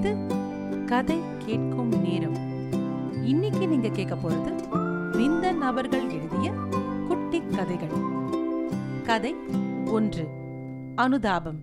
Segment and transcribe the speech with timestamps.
[0.00, 0.30] இது
[0.86, 2.34] கதை கேட்கும் நேரம்.
[3.24, 4.72] இன்னைக்கு நீங்க கேட்க போறது
[5.12, 6.52] விந்தன் அவர்கள் எழுதிய
[7.08, 7.92] குட்டி கதைகள்.
[9.02, 9.34] கதை
[9.86, 10.28] ஒன்று
[10.96, 11.60] அனுதாபம்.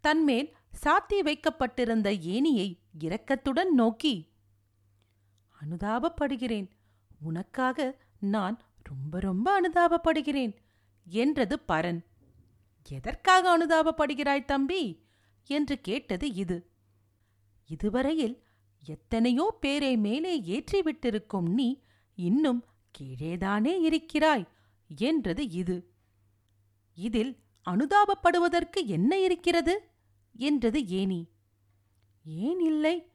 [0.00, 0.54] தன்மேல்
[0.84, 4.28] சாத்தி வைக்கப்பட்டிருந்த ஏணியை இரக்கத்துடன் நோக்கி
[5.64, 6.70] அனுதாபப்படுகிறேன்.
[7.20, 10.56] உனக்காக நான் ரொம்ப ரொம்ப அனுதாபப்படுகிறேன்
[11.08, 12.00] என்றது பரன்.
[12.88, 15.05] எதற்காக அனுதாபப்படுகிறாய் தம்பி?
[15.46, 16.70] என்று கேட்டது இது.
[17.68, 18.44] இதுவரையில்
[18.84, 21.68] எத்தனையோ பேரை மேலே ஏற்றிவிட்டிருக்கும் நீ
[22.14, 22.64] இன்னும்
[22.98, 24.48] கீழேதானே இருக்கிறாய்
[24.88, 25.92] என்றது இது.
[26.94, 27.32] இதில்
[27.66, 29.74] அனுதாபப்படுவதற்கு என்ன இருக்கிறது?
[30.36, 31.20] என்றது ஏனி
[32.24, 33.10] ஏன் இல்லை?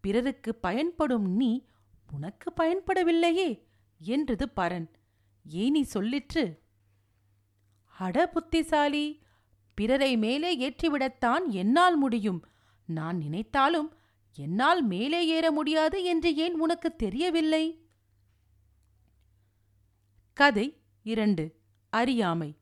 [0.00, 1.66] பிறருக்கு பயன்படும் நீ
[2.12, 3.48] உனக்கு பயன்படவில்லையே
[3.98, 4.88] என்றது பரன்.
[5.48, 6.44] ஏனி சொல்லிற்று.
[7.98, 9.22] அட புத்திசாலி
[9.78, 12.40] பிறரை மேலே ஏற்றிவிடத்தான் என்னால் முடியும்.
[12.86, 13.96] நான் நினைத்தாலும்
[14.34, 17.64] என்னால் மேலே ஏற முடியாது என்று ஏன் உனக்கு தெரியவில்லை?
[20.32, 20.66] கதை
[21.02, 21.44] இரண்டு.
[21.90, 22.56] அறியாமை.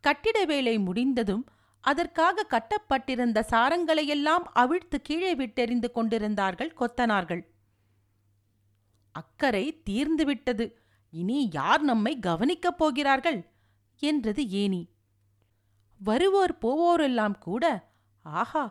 [0.00, 1.46] கட்டிட வேலை முடிந்ததும்
[1.80, 7.42] அதற்காக கட்டப்பட்டிருந்த சாரங்களையெல்லாம் அவிழ்த்து கீழே விட்டெறிந்து கொண்டிருந்தார்கள் கொத்தனார்கள்.
[9.12, 10.74] அக்கறை தீர்ந்துவிட்டது.
[11.10, 13.40] இனி யார் நம்மை கவனிக்கப் போகிறார்கள்?
[13.98, 14.92] என்றது ஏனி
[16.04, 17.64] வருவோர் போவோரெல்லாம் கூட
[18.24, 18.64] ஆஹா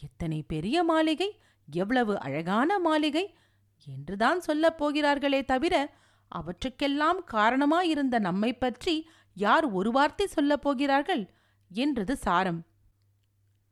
[0.00, 1.30] எத்தனை பெரிய மாளிகை
[1.68, 3.24] எவ்வளவு அழகான மாளிகை
[3.86, 5.74] என்றுதான் சொல்லப் போகிறார்களே தவிர
[6.32, 8.94] அவற்றுக்கெல்லாம் காரணமாயிருந்த நம்மை பற்றி
[9.36, 11.22] யார் ஒரு வார்த்தை சொல்லப் போகிறார்கள்
[11.70, 12.60] என்றது சாரம்.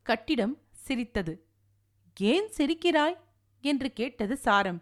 [0.05, 1.33] கட்டிடம் சிரித்தது.
[2.17, 3.17] ஏன் சிரிக்கிறாய்?
[3.63, 4.79] என்று கேட்டது சாரம்.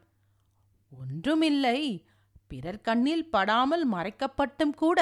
[0.91, 1.79] ஒன்றுமில்லை
[2.47, 4.99] பிறர் கண்ணில் படாமல் மறைக்கப்பட்டும் கூட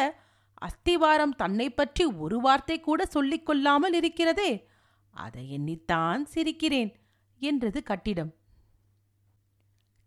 [0.61, 4.69] அஸ்திவாரம் தன்னை பற்றி ஒரு வார்த்தை கூட சொல்லிக் கொள்ளாமல் இருக்கிறதே.
[5.09, 6.93] அதை எண்ணித்தான் சிரிக்கிறேன்
[7.41, 8.35] என்றது கட்டிடம்.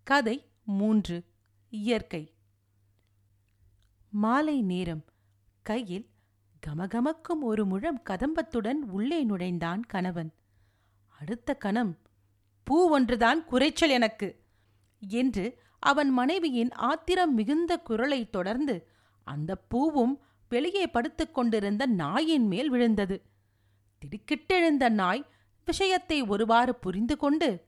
[0.02, 1.24] கதை மூன்று.
[1.68, 2.34] இயற்கை.
[4.08, 5.04] மாலை நேரம்.
[5.62, 6.10] கையில்
[6.66, 10.34] கமகமக்கும் ஒரு முழம் கதம்பத்துடன் உள்ளே நுழைந்தான் கணவன்.
[11.08, 11.98] அடுத்த கணம்.
[12.62, 14.44] பூ ஒன்றுதான் குறைச்சல் எனக்கு
[14.98, 18.88] என்று அவன் மனைவியின் ஆத்திரம் மிகுந்த குரலை தொடர்ந்து
[19.26, 23.16] அந்த பூவும் வெளியே படுத்துக் கொண்டிருந்த நாயின் மேல் விழுந்தது.
[24.02, 25.24] திடுக்கிட்டெழுந்த நாய்
[25.64, 27.66] விஷயத்தை ஒருவாறு புரிந்து கொண்டு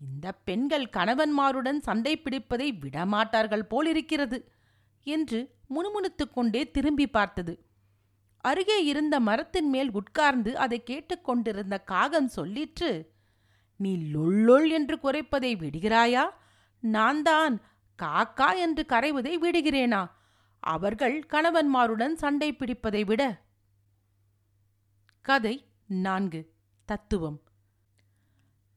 [0.00, 4.38] இந்த பெண்கள் கணவன்மாருடன் சண்டை பிடிப்பதை விடமாட்டார்கள் போலிருக்கிறது
[5.06, 7.54] என்று முணுமுணுத்துக் கொண்டே திரும்பி பார்த்தது.
[8.44, 12.90] அருகே இருந்த மரத்தின் மேல் உட்கார்ந்து அதை கேட்டுக்கொண்டிருந்த காகம் சொல்லிற்று
[13.76, 16.24] நீ லொள்ளொள் என்று குறைப்பதை விடுகிறாயா?
[16.80, 17.54] நான் தான்
[17.98, 20.02] காக்கா என்று கரைவதை விடுகிறேனா?
[20.64, 23.42] அவர்கள் கணவன்மாருடன் சண்டை பிடிப்பதை விட.
[25.20, 26.52] கதை நான்கு.
[26.84, 27.42] தத்துவம்.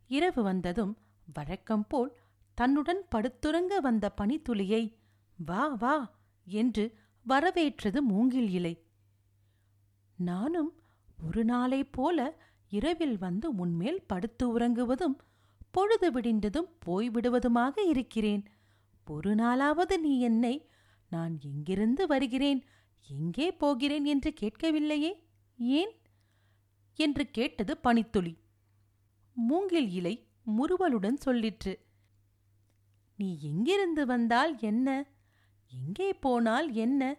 [0.08, 0.98] இரவு வந்ததும்
[1.34, 2.16] வழக்கம் போல்
[2.54, 4.94] தன்னுடன் படுத்துறங்க வந்த பனித்துளியை
[5.46, 6.12] வா வா
[6.46, 8.86] என்று வரவேற்றது மூங்கில் இலை.
[10.18, 10.82] நானும்
[11.24, 15.18] ஒரு நாளைப் போல இரவில் வந்து உன்மேல் படுத்து உறங்குவதும்
[15.72, 18.46] பொழுது விடிந்ததும் போய்விடுவதுமாக இருக்கிறேன்.
[19.10, 20.70] ஒரு நாளாவது நீ என்னை
[21.10, 22.66] நான் எங்கிருந்து வருகிறேன்?
[23.08, 25.12] எங்கே போகிறேன் என்று கேட்கவில்லையே?
[25.58, 25.92] ஏன்?
[26.96, 28.38] என்று கேட்டது பனித்துளி.
[29.34, 31.76] மூங்கில் இலை முறுவலுடன் சொல்லிற்று.
[33.16, 35.08] நீ எங்கிருந்து வந்தால் என்ன?
[35.72, 37.18] எங்கே போனால் என்ன?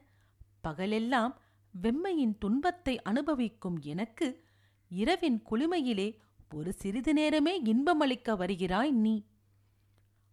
[0.61, 1.41] பகலெல்லாம்
[1.83, 4.45] வெம்மையின் துன்பத்தை அனுபவிக்கும் எனக்கு
[4.89, 6.17] இரவின் குளுமையிலே
[6.55, 9.27] ஒரு சிறிது நேரமே இன்பமளிக்க வருகிறாய் நீ.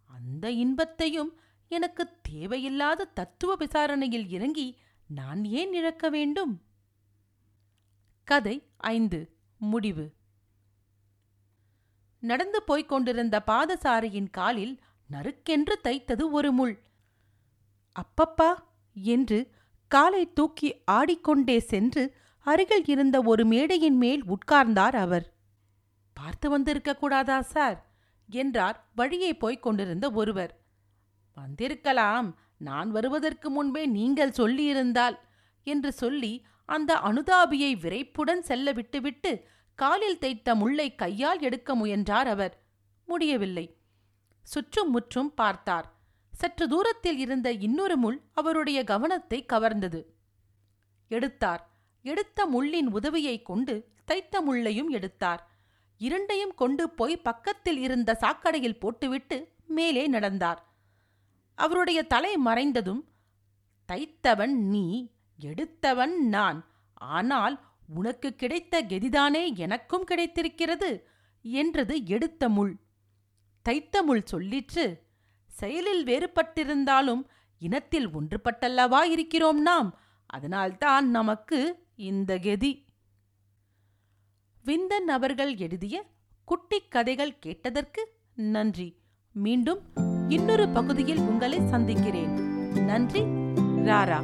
[0.05, 4.77] அந்த இன்பத்தையும் எனக்கு தேவையில்லாத தத்துவ விசாரணையில் இறங்கி
[5.07, 6.61] நான் ஏன் இழக்க வேண்டும்?
[8.23, 9.37] கதை ஐந்து.
[9.57, 10.13] முடிவு.
[12.19, 14.79] நடந்து போய்க் கொண்டிருந்த பாதசாரியின் காலில்
[15.11, 16.79] நறுக்கென்று தைத்தது ஒரு முள்.
[17.95, 18.55] அப்பப்பா!
[18.93, 19.51] என்று
[19.87, 25.33] காலை தூக்கி ஆடிக்கொண்டே சென்று அருகில் இருந்த ஒரு மேடையின் மேல் உட்கார்ந்தார் அவர்.
[26.13, 27.93] பார்த்து வந்திருக்க கூடாதா சார்?
[28.29, 30.64] என்றார் வழியே போய்க் கொண்டிருந்த ஒருவர்.
[31.35, 32.39] வந்திருக்கலாம்.
[32.57, 35.17] நான் வருவதற்கு முன்பே நீங்கள் சொல்லியிருந்தால்
[35.63, 42.63] என்று சொல்லி அந்த அனுதாபியை விரைப்புடன் செல்ல விட்டுவிட்டு காலில் தைத்த முள்ளை கையால் எடுக்க முயன்றார் அவர்.
[43.05, 43.77] முடியவில்லை.
[44.43, 45.93] சுற்றும் முற்றும் பார்த்தார்.
[46.31, 50.05] சற்று தூரத்தில் இருந்த இன்னொரு முள் அவருடைய கவனத்தை கவர்ந்தது.
[51.07, 51.69] எடுத்தார்.
[52.01, 55.51] எடுத்த முள்ளின் உதவியைக் கொண்டு தைத்த முள்ளையும் எடுத்தார்.
[55.97, 60.74] இரண்டையும் கொண்டு போய் பக்கத்தில் இருந்த சாக்கடையில் போட்டுவிட்டு மேலே நடந்தார்.
[61.55, 63.03] அவருடைய தலை மறைந்ததும்
[63.91, 66.59] தைத்தவன் நீ எடுத்தவன் நான்.
[66.93, 67.55] ஆனால்
[67.87, 71.07] உனக்கு கிடைத்த கெதிதானே எனக்கும் கிடைத்திருக்கிறது
[71.41, 72.79] என்றது எடுத்த முள்.
[73.61, 74.99] தைத்த முள் சொல்லிற்று
[75.47, 77.23] செயலில் வேறுபட்டிருந்தாலும்
[77.59, 79.99] இனத்தில் ஒன்றுபட்டல்லவா இருக்கிறோம் நாம்.
[80.25, 82.85] அதனால்தான் நமக்கு இந்த கெதி.
[84.65, 86.05] விந்தன் அவர்கள் எழுதிய
[86.45, 88.01] குட்டிக் கதைகள் கேட்டதற்கு
[88.35, 88.99] நன்றி.
[89.31, 92.33] மீண்டும் இன்னொரு பகுதியில் உங்களை சந்திக்கிறேன்.
[92.85, 93.21] நன்றி
[93.85, 94.19] ராரா.